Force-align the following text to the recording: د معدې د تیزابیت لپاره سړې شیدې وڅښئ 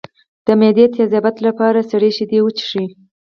د 0.45 0.47
معدې 0.59 0.85
د 0.89 0.91
تیزابیت 0.95 1.37
لپاره 1.47 1.87
سړې 1.91 2.09
شیدې 2.17 2.39
وڅښئ 2.43 2.87